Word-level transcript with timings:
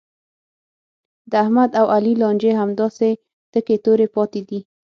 د 1.31 1.31
احمد 1.43 1.69
او 1.79 1.85
علي 1.95 2.13
لانجې 2.21 2.51
همداسې 2.61 3.09
تکې 3.51 3.75
تورې 3.85 4.07
پاتې 4.15 4.41
دي. 4.49 4.59